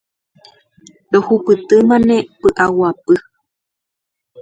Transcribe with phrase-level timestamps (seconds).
[1.11, 1.97] Rohupytýnema
[2.41, 3.15] pyʼaguapy.